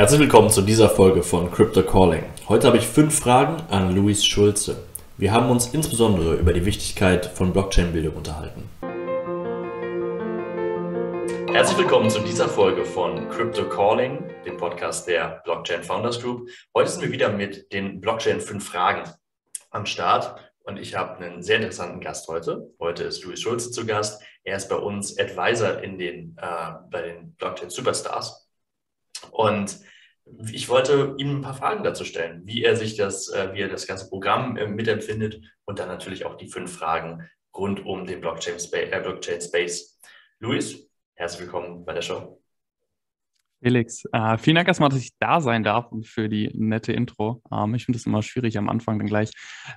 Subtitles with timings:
[0.00, 2.24] Herzlich willkommen zu dieser Folge von Crypto Calling.
[2.48, 4.82] Heute habe ich fünf Fragen an Luis Schulze.
[5.18, 8.66] Wir haben uns insbesondere über die Wichtigkeit von Blockchain-Bildung unterhalten.
[11.52, 16.48] Herzlich willkommen zu dieser Folge von Crypto Calling, dem Podcast der Blockchain Founders Group.
[16.74, 19.02] Heute sind wir wieder mit den Blockchain 5 Fragen
[19.70, 22.70] am Start und ich habe einen sehr interessanten Gast heute.
[22.80, 24.22] Heute ist Luis Schulze zu Gast.
[24.44, 28.49] Er ist bei uns Advisor in den, äh, bei den Blockchain Superstars.
[29.30, 29.80] Und
[30.52, 33.68] ich wollte ihm ein paar Fragen dazu stellen, wie er sich das, äh, wie er
[33.68, 38.20] das ganze Programm äh, mitempfindet und dann natürlich auch die fünf Fragen rund um den
[38.20, 38.90] Blockchain, Space.
[38.92, 39.98] Äh, Blockchain Space.
[40.38, 42.40] Luis, herzlich willkommen bei der Show.
[43.62, 47.42] Felix, äh, vielen Dank erstmal, dass ich da sein darf und für die nette Intro.
[47.52, 49.30] Ähm, ich finde es immer schwierig am Anfang dann gleich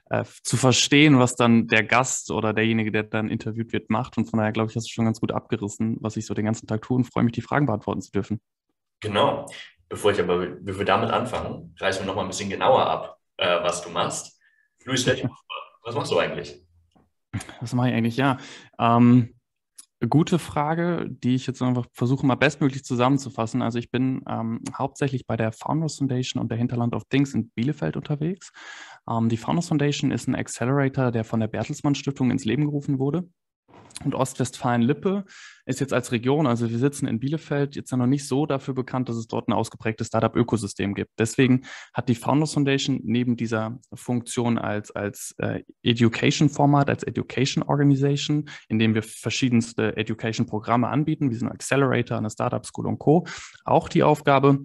[0.09, 4.17] äh, zu verstehen, was dann der Gast oder derjenige, der dann interviewt wird, macht.
[4.17, 6.45] Und von daher glaube ich, hast du schon ganz gut abgerissen, was ich so den
[6.45, 8.39] ganzen Tag tue und freue mich, die Fragen beantworten zu dürfen.
[9.03, 9.45] Genau.
[9.89, 13.19] Bevor ich aber, bevor wir damit anfangen, reißen wir noch mal ein bisschen genauer ab,
[13.37, 14.41] äh, was du machst.
[14.85, 15.05] Luis,
[15.83, 16.65] was machst du eigentlich?
[17.61, 18.17] Was mache ich eigentlich?
[18.17, 18.37] Ja,
[18.79, 19.35] ähm,
[20.09, 23.61] gute Frage, die ich jetzt einfach versuche mal bestmöglich zusammenzufassen.
[23.61, 27.49] Also ich bin ähm, hauptsächlich bei der Founders Foundation und der Hinterland of Things in
[27.51, 28.51] Bielefeld unterwegs.
[29.09, 32.99] Ähm, die Founders Foundation ist ein Accelerator, der von der Bertelsmann Stiftung ins Leben gerufen
[32.99, 33.29] wurde.
[34.03, 35.25] Und Ostwestfalen-Lippe
[35.65, 38.73] ist jetzt als Region, also wir sitzen in Bielefeld, jetzt ja noch nicht so dafür
[38.73, 41.11] bekannt, dass es dort ein ausgeprägtes Startup-Ökosystem gibt.
[41.17, 48.49] Deswegen hat die Founders Foundation neben dieser Funktion als, als äh, Education-Format, als Education Organization,
[48.67, 53.25] in dem wir verschiedenste Education-Programme anbieten, wie so ein Accelerator, eine Startup School und Co.,
[53.63, 54.59] auch die Aufgabe,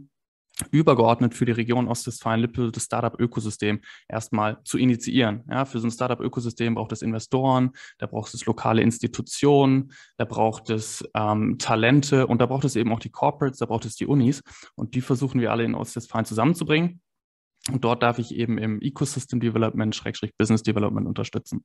[0.70, 5.44] übergeordnet für die Region Ostwestfalen-Lippe das Startup-Ökosystem erstmal zu initiieren.
[5.50, 10.70] Ja, für so ein Startup-Ökosystem braucht es Investoren, da braucht es lokale Institutionen, da braucht
[10.70, 14.06] es ähm, Talente und da braucht es eben auch die Corporates, da braucht es die
[14.06, 14.42] Unis
[14.74, 17.00] und die versuchen wir alle in Ostwestfalen zusammenzubringen.
[17.70, 21.64] Und dort darf ich eben im Ecosystem Development, Schrägstrich Business Development unterstützen.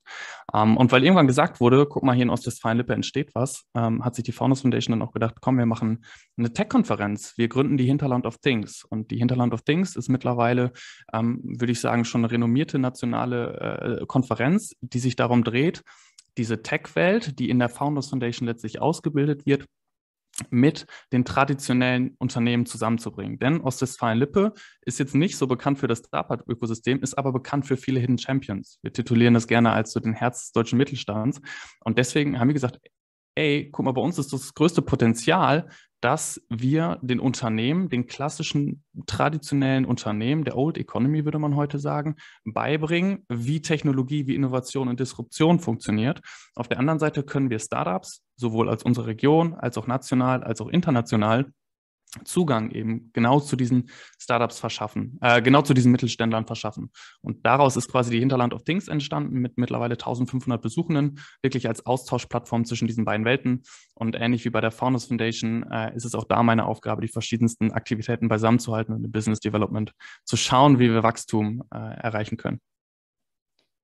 [0.53, 4.16] Ähm, und weil irgendwann gesagt wurde, guck mal, hier in Ostwestfalen-Lippe entsteht was, ähm, hat
[4.16, 6.03] sich die Founders Foundation dann auch gedacht, komm, wir machen
[6.38, 7.33] eine Tech-Konferenz.
[7.38, 8.83] Wir gründen die Hinterland of Things.
[8.83, 10.72] Und die Hinterland of Things ist mittlerweile,
[11.13, 15.83] ähm, würde ich sagen, schon eine renommierte nationale äh, Konferenz, die sich darum dreht,
[16.38, 19.66] diese Tech-Welt, die in der Founders Foundation letztlich ausgebildet wird,
[20.49, 23.39] mit den traditionellen Unternehmen zusammenzubringen.
[23.39, 27.99] Denn Ostwestfalen-Lippe ist jetzt nicht so bekannt für das Startup-Ökosystem, ist aber bekannt für viele
[27.99, 28.79] Hidden Champions.
[28.81, 31.39] Wir titulieren das gerne als so den Herz des deutschen Mittelstands.
[31.81, 32.79] Und deswegen haben wir gesagt,
[33.35, 35.69] ey, guck mal, bei uns ist das größte Potenzial,
[36.03, 42.18] dass wir den Unternehmen, den klassischen traditionellen Unternehmen, der Old Economy würde man heute sagen,
[42.44, 46.19] beibringen, wie Technologie, wie Innovation und Disruption funktioniert.
[46.56, 50.59] Auf der anderen Seite können wir Startups, sowohl als unsere Region, als auch national, als
[50.59, 51.53] auch international,
[52.25, 56.91] Zugang eben genau zu diesen Startups verschaffen, äh, genau zu diesen Mittelständlern verschaffen.
[57.22, 61.85] Und daraus ist quasi die Hinterland of Things entstanden mit mittlerweile 1500 Besuchenden, wirklich als
[61.85, 63.63] Austauschplattform zwischen diesen beiden Welten.
[63.96, 67.07] Und ähnlich wie bei der Founders Foundation äh, ist es auch da meine Aufgabe, die
[67.07, 69.91] verschiedensten Aktivitäten beisammenzuhalten und im Business Development
[70.23, 72.59] zu schauen, wie wir Wachstum äh, erreichen können.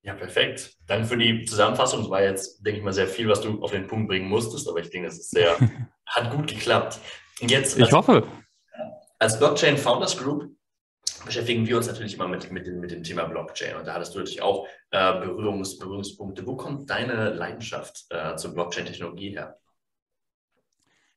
[0.01, 0.77] Ja, perfekt.
[0.87, 2.01] Danke für die Zusammenfassung.
[2.01, 4.67] Es war jetzt, denke ich mal, sehr viel, was du auf den Punkt bringen musstest,
[4.69, 5.57] aber ich denke, es ist sehr,
[6.05, 6.99] hat gut geklappt.
[7.41, 8.27] Jetzt, ich als, hoffe.
[9.17, 10.51] Als Blockchain Founders Group
[11.25, 13.75] beschäftigen wir uns natürlich immer mit, mit, dem, mit dem Thema Blockchain.
[13.75, 16.45] Und da hattest du natürlich auch äh, Berührungs, Berührungspunkte.
[16.45, 19.57] Wo kommt deine Leidenschaft äh, zur Blockchain-Technologie her?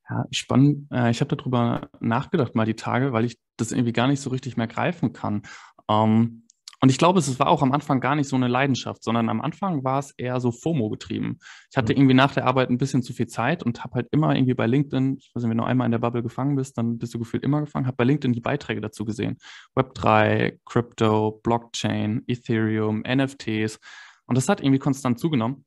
[0.09, 0.88] Ja, spannend.
[0.93, 4.31] Äh, ich habe darüber nachgedacht mal die Tage, weil ich das irgendwie gar nicht so
[4.31, 5.43] richtig mehr greifen kann.
[5.89, 6.41] Ähm,
[6.82, 9.41] und ich glaube, es war auch am Anfang gar nicht so eine Leidenschaft, sondern am
[9.41, 11.38] Anfang war es eher so FOMO getrieben.
[11.70, 12.00] Ich hatte mhm.
[12.00, 14.66] irgendwie nach der Arbeit ein bisschen zu viel Zeit und habe halt immer irgendwie bei
[14.66, 17.21] LinkedIn, ich weiß nicht, wenn du einmal in der Bubble gefangen bist, dann bist du
[17.21, 19.38] gefühlt immer gefangen, habe bei LinkedIn die Beiträge dazu gesehen.
[19.76, 23.78] Web3, Crypto, Blockchain, Ethereum, NFTs.
[24.26, 25.65] Und das hat irgendwie konstant zugenommen.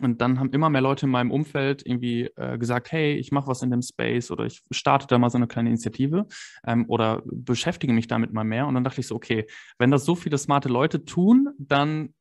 [0.00, 3.48] Und dann haben immer mehr Leute in meinem Umfeld irgendwie äh, gesagt, hey, ich mache
[3.48, 6.26] was in dem Space oder ich starte da mal so eine kleine Initiative
[6.64, 8.68] ähm, oder beschäftige mich damit mal mehr.
[8.68, 9.46] Und dann dachte ich so, okay,
[9.78, 12.14] wenn das so viele smarte Leute tun, dann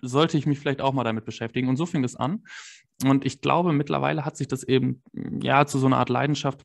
[0.00, 1.68] sollte ich mich vielleicht auch mal damit beschäftigen.
[1.68, 2.42] Und so fing es an.
[3.04, 5.02] Und ich glaube, mittlerweile hat sich das eben
[5.40, 6.62] ja zu so einer Art Leidenschaft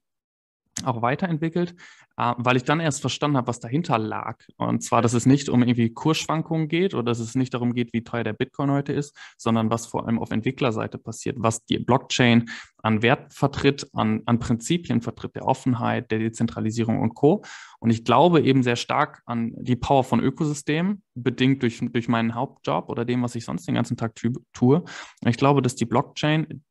[0.86, 1.76] auch weiterentwickelt,
[2.18, 4.40] äh, weil ich dann erst verstanden habe, was dahinter lag.
[4.58, 7.94] Und zwar, dass es nicht um irgendwie Kursschwankungen geht oder dass es nicht darum geht,
[7.94, 11.80] wie teuer der Bitcoin heute ist, sondern was vor allem auf Entwicklerseite passiert, was die
[11.80, 12.50] Blockchain
[12.82, 17.44] an Wert vertritt, an, an Prinzipien vertritt, der Offenheit, der Dezentralisierung und Co.
[17.80, 22.36] Und ich glaube eben sehr stark an die Power von Ökosystemen, bedingt durch, durch meinen
[22.36, 24.16] Hauptjob oder dem, was ich sonst den ganzen Tag
[24.54, 24.78] tue.
[24.78, 26.64] Und ich glaube, dass die Blockchain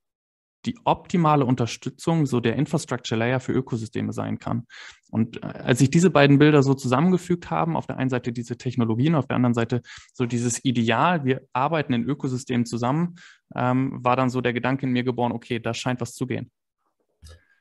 [0.67, 4.67] die optimale Unterstützung so der Infrastructure Layer für Ökosysteme sein kann.
[5.11, 8.59] Und äh, als sich diese beiden Bilder so zusammengefügt haben, auf der einen Seite diese
[8.59, 9.83] Technologien, auf der anderen Seite
[10.13, 13.17] so dieses Ideal, wir arbeiten in Ökosystemen zusammen,
[13.55, 16.51] ähm, war dann so der Gedanke in mir geboren, okay, da scheint was zu gehen.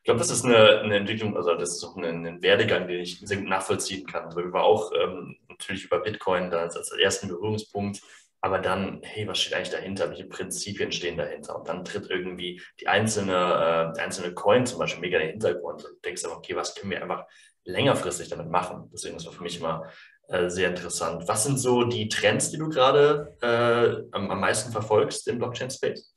[0.06, 3.00] Ich glaube, das ist eine, eine, Entwicklung, also das ist auch ein, ein, Werdegang, den
[3.00, 4.26] ich sehr gut nachvollziehen kann.
[4.26, 8.02] Also wir waren auch ähm, natürlich über Bitcoin da als, als ersten Berührungspunkt
[8.42, 10.10] aber dann, hey, was steht eigentlich dahinter?
[10.10, 11.58] Welche Prinzipien stehen dahinter?
[11.58, 15.84] Und dann tritt irgendwie die einzelne, äh, einzelne Coin zum Beispiel mega in den Hintergrund
[15.84, 17.26] und denkst dann, okay, was können wir einfach
[17.64, 18.90] längerfristig damit machen?
[18.94, 19.84] Deswegen ist das für mich immer
[20.28, 21.28] äh, sehr interessant.
[21.28, 26.16] Was sind so die Trends, die du gerade äh, am, am meisten verfolgst im Blockchain-Space?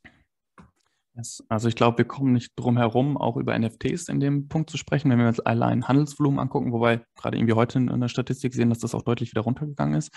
[1.49, 4.77] Also ich glaube, wir kommen nicht drum herum, auch über NFTs in dem Punkt zu
[4.77, 8.69] sprechen, wenn wir uns allein Handelsvolumen angucken, wobei gerade irgendwie heute in der Statistik sehen,
[8.69, 10.11] dass das auch deutlich wieder runtergegangen ist.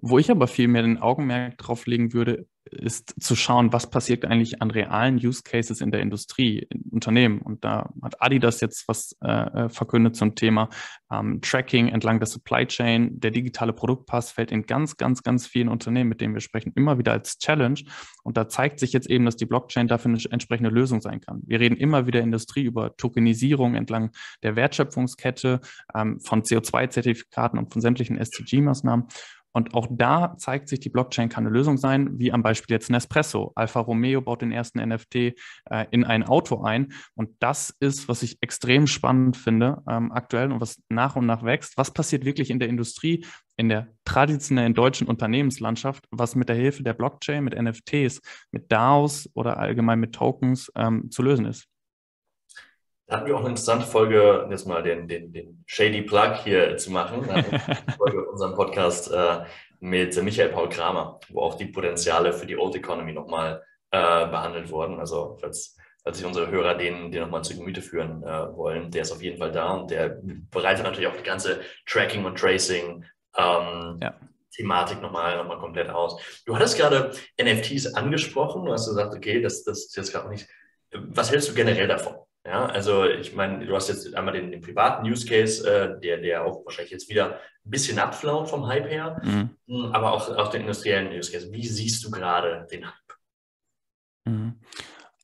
[0.00, 4.24] Wo ich aber viel mehr den Augenmerk drauf legen würde, ist zu schauen, was passiert
[4.24, 7.40] eigentlich an realen Use Cases in der Industrie, in Unternehmen.
[7.40, 10.68] Und da hat Adidas jetzt was äh, äh, verkündet zum Thema
[11.10, 13.20] ähm, Tracking entlang der Supply Chain.
[13.20, 16.98] Der digitale Produktpass fällt in ganz, ganz, ganz vielen Unternehmen, mit denen wir sprechen, immer
[16.98, 17.80] wieder als Challenge.
[18.24, 21.42] Und da zeigt sich jetzt eben, dass die Blockchain dafür eine entsprechende Lösung sein kann.
[21.46, 24.10] Wir reden immer wieder Industrie über Tokenisierung entlang
[24.42, 25.60] der Wertschöpfungskette
[25.94, 29.06] ähm, von CO2-Zertifikaten und von sämtlichen SDG-Maßnahmen.
[29.56, 32.90] Und auch da zeigt sich, die Blockchain kann eine Lösung sein, wie am Beispiel jetzt
[32.90, 33.52] Nespresso.
[33.54, 35.32] Alfa Romeo baut den ersten NFT äh,
[35.92, 36.92] in ein Auto ein.
[37.14, 41.42] Und das ist, was ich extrem spannend finde ähm, aktuell und was nach und nach
[41.42, 41.78] wächst.
[41.78, 43.24] Was passiert wirklich in der Industrie,
[43.56, 48.20] in der traditionellen deutschen Unternehmenslandschaft, was mit der Hilfe der Blockchain, mit NFTs,
[48.50, 51.66] mit DAOs oder allgemein mit Tokens ähm, zu lösen ist?
[53.06, 56.76] Da hatten wir auch eine interessante Folge, jetzt mal den, den, den Shady Plug hier
[56.76, 57.24] zu machen.
[57.96, 59.44] Folge unserem Podcast äh,
[59.78, 63.62] mit Michael Paul Kramer, wo auch die Potenziale für die Old Economy nochmal
[63.92, 64.98] äh, behandelt wurden.
[64.98, 69.02] Also falls, falls sich unsere Hörer den, den nochmal zu Gemüte führen äh, wollen, der
[69.02, 70.20] ist auf jeden Fall da und der
[70.50, 73.04] bereitet natürlich auch die ganze Tracking und Tracing
[73.36, 74.14] ähm, ja.
[74.50, 76.20] Thematik nochmal, nochmal komplett aus.
[76.44, 80.48] Du hattest gerade NFTs angesprochen, du hast gesagt, okay, das, das ist jetzt gerade nicht.
[80.90, 82.25] Was hältst du generell davon?
[82.46, 86.18] Ja, also ich meine, du hast jetzt einmal den, den privaten Use Case, äh, der,
[86.18, 89.50] der auch wahrscheinlich jetzt wieder ein bisschen abflaut vom Hype her, mhm.
[89.66, 91.50] Hm, aber auch, auch den industriellen Use Case.
[91.50, 93.05] Wie siehst du gerade den Hype?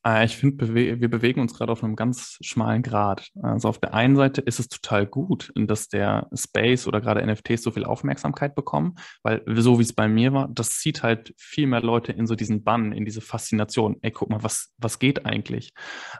[0.04, 3.28] Äh, ich finde, wir bewegen uns gerade auf einem ganz schmalen Grad.
[3.42, 7.62] Also auf der einen Seite ist es total gut, dass der Space oder gerade NFTs
[7.62, 11.66] so viel Aufmerksamkeit bekommen, weil so wie es bei mir war, das zieht halt viel
[11.66, 13.96] mehr Leute in so diesen Bann, in diese Faszination.
[14.02, 15.72] Ey, guck mal, was, was geht eigentlich?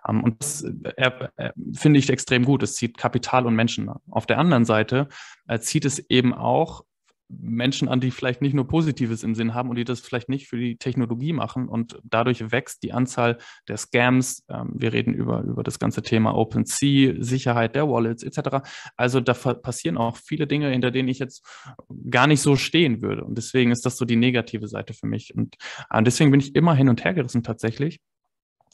[0.08, 2.62] Ähm, und das äh, äh, finde ich extrem gut.
[2.62, 3.90] Es zieht Kapital und Menschen.
[4.10, 5.08] Auf der anderen Seite
[5.60, 6.84] zieht es eben auch
[7.40, 10.48] Menschen an, die vielleicht nicht nur Positives im Sinn haben und die das vielleicht nicht
[10.48, 11.68] für die Technologie machen.
[11.68, 13.38] Und dadurch wächst die Anzahl
[13.68, 14.44] der Scams.
[14.48, 18.66] Ähm, wir reden über, über das ganze Thema OpenSea, Sicherheit der Wallets etc.
[18.96, 21.46] Also da passieren auch viele Dinge, hinter denen ich jetzt
[22.10, 23.24] gar nicht so stehen würde.
[23.24, 25.34] Und deswegen ist das so die negative Seite für mich.
[25.34, 25.56] Und
[25.90, 28.00] äh, deswegen bin ich immer hin und her gerissen tatsächlich.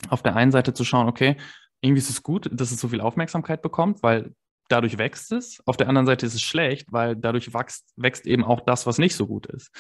[0.09, 1.37] Auf der einen Seite zu schauen, okay,
[1.81, 4.33] irgendwie ist es gut, dass es so viel Aufmerksamkeit bekommt, weil
[4.69, 5.63] dadurch wächst es.
[5.67, 8.99] Auf der anderen Seite ist es schlecht, weil dadurch wächst, wächst eben auch das, was
[8.99, 9.71] nicht so gut ist.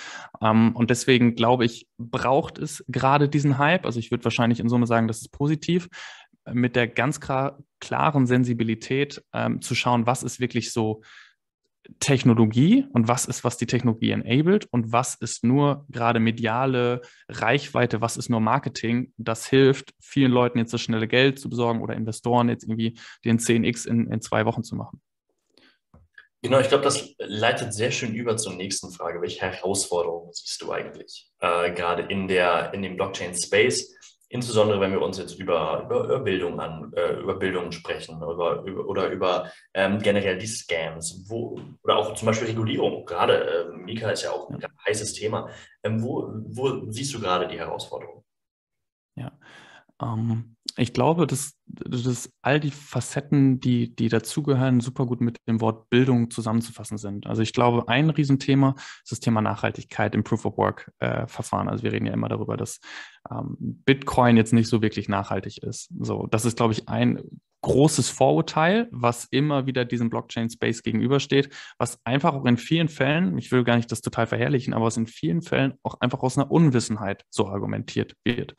[0.43, 3.87] Ähm, und deswegen glaube ich, braucht es gerade diesen Hype.
[3.87, 5.88] Also ich würde wahrscheinlich in Summe sagen, das ist positiv,
[6.52, 11.02] mit der ganz klaren Sensibilität ähm, zu schauen, was ist wirklich so
[12.00, 18.00] Technologie und was ist, was die Technologie enabled und was ist nur gerade mediale Reichweite,
[18.00, 21.95] was ist nur Marketing, das hilft vielen Leuten jetzt das schnelle Geld zu besorgen oder
[21.95, 25.00] Investoren jetzt irgendwie den 10x in, in zwei Wochen zu machen.
[26.42, 29.21] Genau, ich glaube, das leitet sehr schön über zur nächsten Frage.
[29.21, 33.92] Welche Herausforderungen siehst du eigentlich äh, gerade in, der, in dem Blockchain-Space?
[34.28, 38.87] Insbesondere wenn wir uns jetzt über, über Bildung an, äh, über Bildung sprechen über, über,
[38.87, 43.04] oder über ähm, generell die Scams, wo, oder auch zum Beispiel Regulierung.
[43.06, 45.49] Gerade äh, Mika ist ja auch ein heißes Thema.
[45.82, 48.25] Ähm, wo, wo siehst du gerade die Herausforderungen?
[49.16, 49.32] Ja,
[50.02, 55.61] ähm, ich glaube, dass, dass all die Facetten, die, die dazugehören, super gut mit dem
[55.61, 57.26] Wort Bildung zusammenzufassen sind.
[57.26, 61.67] Also ich glaube, ein Riesenthema ist das Thema Nachhaltigkeit im Proof-of-Work-Verfahren.
[61.67, 62.78] Äh, also wir reden ja immer darüber, dass
[63.28, 65.90] ähm, Bitcoin jetzt nicht so wirklich nachhaltig ist.
[65.99, 67.23] So, das ist, glaube ich, ein
[67.62, 73.50] großes Vorurteil, was immer wieder diesem Blockchain-Space gegenübersteht, was einfach auch in vielen Fällen, ich
[73.50, 76.52] will gar nicht das total verherrlichen, aber was in vielen Fällen auch einfach aus einer
[76.52, 78.55] Unwissenheit so argumentiert wird.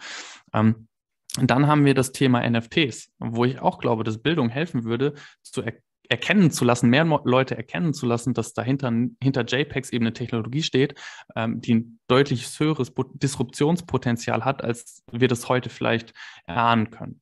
[0.54, 0.90] Ähm,
[1.38, 5.14] und dann haben wir das Thema NFTs, wo ich auch glaube, dass Bildung helfen würde,
[5.44, 5.74] zu er
[6.10, 10.64] erkennen zu lassen, mehr Leute erkennen zu lassen, dass dahinter hinter JPEGs eben eine Technologie
[10.64, 10.96] steht,
[11.36, 16.14] ähm, die deutlich höheres Disruptionspotenzial hat, als wir das heute vielleicht
[16.48, 17.22] erahnen können.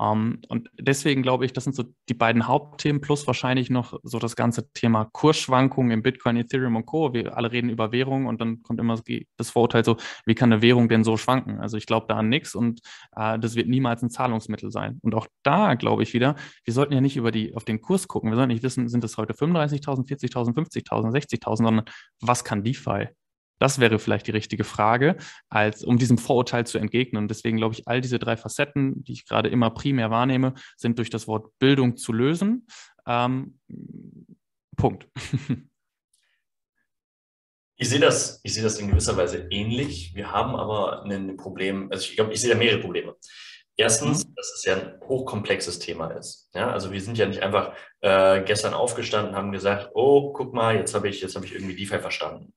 [0.00, 3.98] Um, ähm, und deswegen glaube ich, das sind so die beiden Hauptthemen plus wahrscheinlich noch
[4.04, 7.12] so das ganze Thema Kursschwankungen im Bitcoin, Ethereum und Co.
[7.12, 9.00] Wir alle reden über Währung und dann kommt immer
[9.36, 11.58] das Vorurteil so, wie kann eine Währung denn so schwanken?
[11.58, 12.80] Also ich glaube da an nichts und
[13.16, 15.00] äh, das wird niemals ein Zahlungsmittel sein.
[15.02, 18.06] Und auch da glaube ich wieder, wir sollten ja nicht über die, auf den Kurs
[18.06, 18.30] gucken.
[18.30, 21.84] Wir sollten nicht wissen, sind es heute 35.000, 40.000, 50.000, 60.000, sondern
[22.20, 23.08] was kann DeFi?
[23.58, 25.16] Das wäre vielleicht die richtige Frage,
[25.48, 27.24] als um diesem Vorurteil zu entgegnen.
[27.24, 30.98] Und deswegen glaube ich, all diese drei Facetten, die ich gerade immer primär wahrnehme, sind
[30.98, 32.66] durch das Wort Bildung zu lösen.
[33.06, 33.58] Ähm,
[34.76, 35.08] Punkt.
[37.80, 40.12] Ich sehe das, ich sehe das in gewisser Weise ähnlich.
[40.12, 43.14] Wir haben aber ein Problem, also ich glaube, ich sehe da mehrere Probleme.
[43.76, 44.34] Erstens, mhm.
[44.34, 46.50] dass es ja ein hochkomplexes Thema ist.
[46.52, 50.74] Ja, also wir sind ja nicht einfach äh, gestern aufgestanden, haben gesagt, oh, guck mal,
[50.74, 52.52] jetzt habe ich, jetzt habe ich irgendwie DeFi verstanden.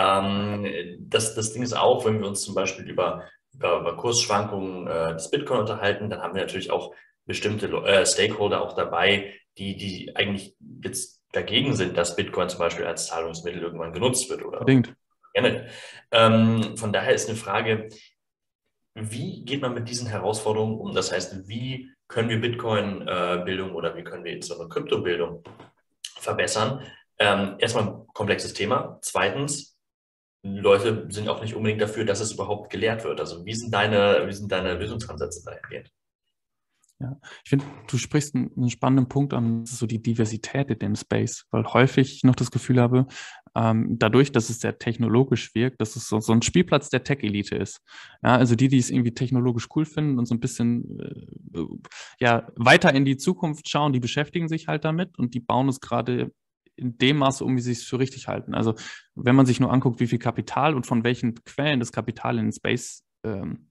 [0.00, 0.66] Ähm,
[1.00, 5.12] das, das Ding ist auch, wenn wir uns zum Beispiel über, über, über Kursschwankungen äh,
[5.14, 6.94] des Bitcoin unterhalten, dann haben wir natürlich auch
[7.26, 12.86] bestimmte äh, Stakeholder auch dabei, die, die eigentlich jetzt dagegen sind, dass Bitcoin zum Beispiel
[12.86, 14.44] als Zahlungsmittel irgendwann genutzt wird.
[14.44, 14.94] Oder Bedingt.
[16.12, 17.88] Ähm, von daher ist eine Frage,
[18.94, 20.94] wie geht man mit diesen Herausforderungen um?
[20.94, 25.44] Das heißt, wie können wir Bitcoin-Bildung äh, oder wie können wir jetzt eine Kryptobildung
[26.16, 26.82] verbessern?
[27.18, 28.98] Ähm, erstmal ein komplexes Thema.
[29.02, 29.69] Zweitens,
[30.42, 33.20] Leute sind auch nicht unbedingt dafür, dass es überhaupt gelehrt wird.
[33.20, 35.90] Also wie sind deine, wie sind deine Lösungsansätze dahingehend?
[36.98, 41.46] Ja, ich finde, du sprichst einen, spannenden Punkt an, so die Diversität in dem Space,
[41.50, 43.06] weil häufig noch das Gefühl habe,
[43.54, 47.56] ähm, dadurch, dass es sehr technologisch wirkt, dass es so, so ein Spielplatz der Tech-Elite
[47.56, 47.80] ist.
[48.22, 51.00] Ja, also die, die es irgendwie technologisch cool finden und so ein bisschen
[51.54, 51.64] äh,
[52.18, 55.80] ja, weiter in die Zukunft schauen, die beschäftigen sich halt damit und die bauen es
[55.80, 56.32] gerade
[56.80, 58.54] in dem Maße um, wie sie es für richtig halten.
[58.54, 58.74] Also
[59.14, 62.46] wenn man sich nur anguckt, wie viel Kapital und von welchen Quellen das Kapital in
[62.46, 63.70] den Space ähm,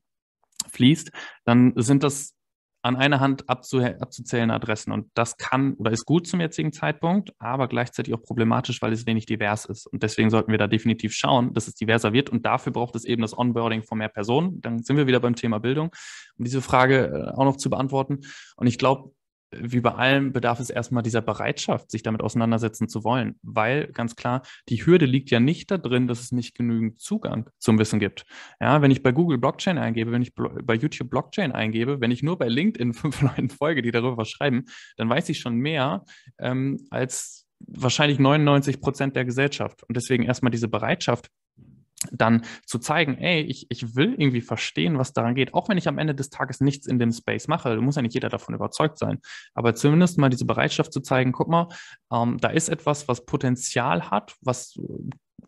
[0.72, 1.12] fließt,
[1.46, 2.36] dann sind das
[2.82, 4.92] an einer Hand abzu abzuzählende Adressen.
[4.92, 9.06] Und das kann oder ist gut zum jetzigen Zeitpunkt, aber gleichzeitig auch problematisch, weil es
[9.06, 9.86] wenig divers ist.
[9.88, 12.30] Und deswegen sollten wir da definitiv schauen, dass es diverser wird.
[12.30, 14.62] Und dafür braucht es eben das Onboarding von mehr Personen.
[14.62, 15.94] Dann sind wir wieder beim Thema Bildung,
[16.38, 18.22] um diese Frage äh, auch noch zu beantworten.
[18.56, 19.12] Und ich glaube,
[19.52, 24.16] wie bei allem bedarf es erstmal dieser Bereitschaft, sich damit auseinandersetzen zu wollen, weil ganz
[24.16, 28.26] klar, die Hürde liegt ja nicht darin, dass es nicht genügend Zugang zum Wissen gibt.
[28.60, 32.24] Ja, wenn ich bei Google Blockchain eingebe, wenn ich bei YouTube Blockchain eingebe, wenn ich
[32.24, 34.66] nur bei LinkedIn fünf Leuten folge, die darüber was schreiben,
[34.98, 36.04] dann weiß ich schon mehr
[36.40, 39.84] ähm, als wahrscheinlich 99 Prozent der Gesellschaft.
[39.84, 41.30] Und deswegen erstmal diese Bereitschaft,
[42.12, 45.88] dann zu zeigen, ey, ich, ich will irgendwie verstehen, was daran geht, auch wenn ich
[45.88, 48.98] am Ende des Tages nichts in dem Space mache, muss ja nicht jeder davon überzeugt
[48.98, 49.20] sein,
[49.54, 51.68] aber zumindest mal diese Bereitschaft zu zeigen, guck mal,
[52.12, 54.80] ähm, da ist etwas, was Potenzial hat, was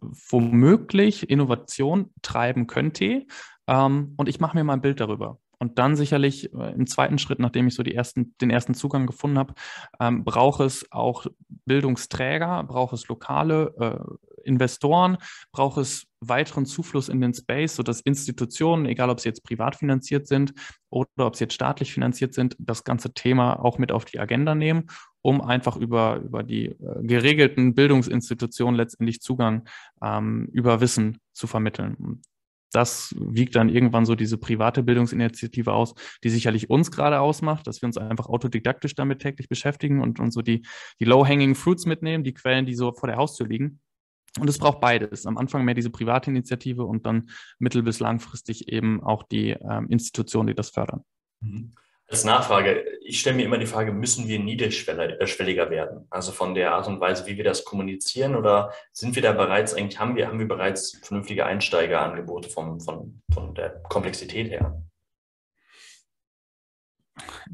[0.02, 3.26] womöglich Innovation treiben könnte.
[3.68, 5.38] Ähm, und ich mache mir mal ein Bild darüber.
[5.60, 9.06] Und dann sicherlich äh, im zweiten Schritt, nachdem ich so die ersten, den ersten Zugang
[9.06, 9.54] gefunden habe,
[10.00, 11.28] ähm, braucht es auch
[11.66, 15.18] Bildungsträger, braucht es lokale äh, Investoren,
[15.52, 20.28] braucht es weiteren Zufluss in den Space, sodass Institutionen, egal ob sie jetzt privat finanziert
[20.28, 20.54] sind
[20.90, 24.54] oder ob sie jetzt staatlich finanziert sind, das ganze Thema auch mit auf die Agenda
[24.54, 24.88] nehmen,
[25.22, 29.68] um einfach über, über die äh, geregelten Bildungsinstitutionen letztendlich Zugang
[30.04, 32.22] ähm, über Wissen zu vermitteln
[32.72, 35.94] das wiegt dann irgendwann so diese private Bildungsinitiative aus,
[36.24, 40.32] die sicherlich uns gerade ausmacht, dass wir uns einfach autodidaktisch damit täglich beschäftigen und, und
[40.32, 40.66] so die,
[41.00, 43.80] die low-hanging fruits mitnehmen, die Quellen, die so vor der Haustür liegen.
[44.40, 45.26] Und es braucht beides.
[45.26, 49.88] Am Anfang mehr diese private Initiative und dann mittel- bis langfristig eben auch die ähm,
[49.90, 51.04] Institutionen, die das fördern.
[51.42, 51.74] Mhm.
[52.08, 56.08] Als Nachfrage, ich stelle mir immer die Frage, müssen wir niederschwelliger werden?
[56.10, 59.74] Also von der Art und Weise, wie wir das kommunizieren oder sind wir da bereits,
[59.74, 64.84] eigentlich haben wir, haben wir bereits vernünftige Einsteigerangebote vom, von, von der Komplexität her?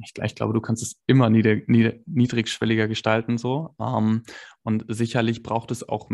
[0.04, 3.76] Ich, ich, glaube, du kannst es immer nieder, nieder, niedrigschwelliger gestalten so.
[3.80, 4.24] Ähm,
[4.64, 6.10] und sicherlich braucht es auch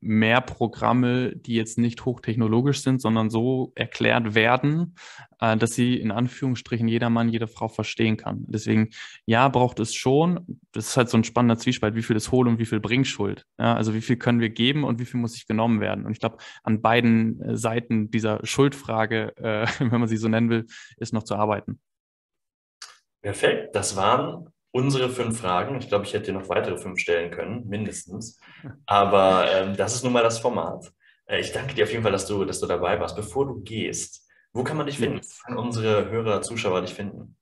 [0.00, 4.94] mehr Programme, die jetzt nicht hochtechnologisch sind, sondern so erklärt werden,
[5.40, 8.44] äh, dass sie in Anführungsstrichen jedermann, jede Frau verstehen kann.
[8.46, 8.90] Deswegen,
[9.26, 10.60] ja, braucht es schon.
[10.72, 13.46] Das ist halt so ein spannender Zwiespalt, wie viel ist Hohl und wie viel Bringschuld.
[13.58, 16.06] Ja, also wie viel können wir geben und wie viel muss sich genommen werden.
[16.06, 20.50] Und ich glaube, an beiden äh, Seiten dieser Schuldfrage, äh, wenn man sie so nennen
[20.50, 20.66] will,
[20.96, 21.80] ist noch zu arbeiten.
[23.22, 23.74] Perfekt.
[23.74, 25.78] Das waren unsere fünf Fragen.
[25.78, 28.38] Ich glaube, ich hätte dir noch weitere fünf stellen können, mindestens.
[28.84, 30.92] Aber ähm, das ist nun mal das Format.
[31.24, 33.16] Äh, ich danke dir auf jeden Fall, dass du, dass du dabei warst.
[33.16, 35.20] Bevor du gehst, wo kann man dich finden?
[35.22, 37.36] Wo können unsere Hörer, Zuschauer dich finden?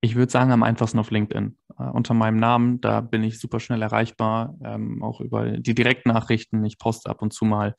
[0.00, 1.58] Ich würde sagen, am einfachsten auf LinkedIn.
[1.76, 2.80] äh, unter meinem Namen.
[2.80, 6.64] Da bin ich super schnell erreichbar, ähm, auch über die Direktnachrichten.
[6.64, 7.74] Ich poste ab und zu mal.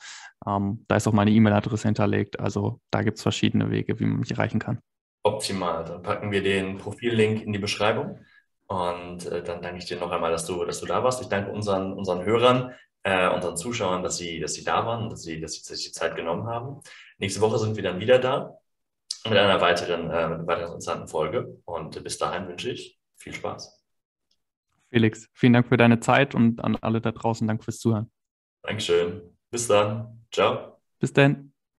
[0.45, 2.41] Ähm, da ist auch meine E-Mail-Adresse hinterlegt.
[2.41, 4.79] Also da gibt es verschiedene Wege, wie man mich erreichen kann.
[5.23, 5.85] Optimal.
[5.85, 8.19] Dann packen wir den Profillink in die Beschreibung.
[8.67, 11.21] Und äh, dann danke ich dir noch einmal, dass du, dass du da warst.
[11.21, 12.73] Ich danke unseren, unseren Hörern,
[13.03, 15.87] äh, unseren Zuschauern, dass sie, dass sie da waren und dass sie, dass sie sich
[15.87, 16.81] die Zeit genommen haben.
[17.17, 18.57] Nächste Woche sind wir dann wieder da
[19.25, 21.61] mit einer weiteren, äh, mit einer weiteren interessanten Folge.
[21.65, 23.79] Und bis dahin wünsche ich viel Spaß.
[24.91, 28.11] Felix, vielen Dank für deine Zeit und an alle da draußen, danke fürs Zuhören.
[28.63, 29.21] Dankeschön.
[29.51, 30.25] Bis dann.
[30.31, 30.79] Ciao.
[30.99, 31.48] Bis dann.